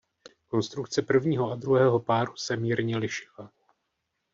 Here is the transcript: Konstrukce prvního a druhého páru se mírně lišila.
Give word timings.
Konstrukce 0.47 1.01
prvního 1.01 1.51
a 1.51 1.55
druhého 1.55 1.99
páru 1.99 2.35
se 2.35 2.55
mírně 2.57 2.97
lišila. 2.97 3.51